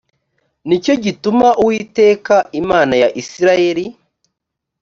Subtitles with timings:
[0.67, 3.85] ni cyo gituma uwiteka imana ya isirayeli